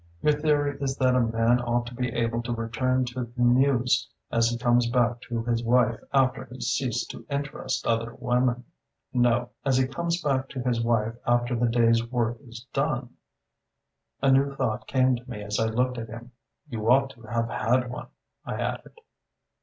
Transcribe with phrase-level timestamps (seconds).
[0.23, 4.09] "Your theory is that a man ought to be able to return to the Muse
[4.31, 8.65] as he comes back to his wife after he's ceased to interest other women?"
[9.13, 13.13] "No; as he comes back to his wife after the day's work is done."
[14.23, 16.31] A new thought came to me as I looked at him.
[16.67, 18.07] "You ought to have had one,"
[18.43, 18.97] I added.